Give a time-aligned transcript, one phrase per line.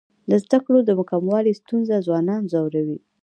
[0.29, 2.99] د زده کړو د کموالي ستونزه ځوانان ځوروي.